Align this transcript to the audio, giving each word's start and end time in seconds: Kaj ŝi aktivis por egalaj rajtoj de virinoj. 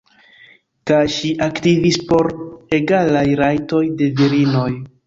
Kaj 0.91 1.01
ŝi 1.17 1.29
aktivis 1.47 2.01
por 2.09 2.31
egalaj 2.81 3.25
rajtoj 3.45 3.85
de 4.03 4.15
virinoj. 4.23 4.71